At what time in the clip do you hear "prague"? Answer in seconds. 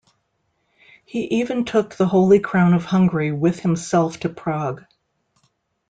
4.29-4.83